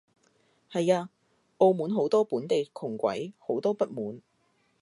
[0.71, 1.11] 係啊，
[1.59, 4.19] 澳門好多本地窮鬼，好多不滿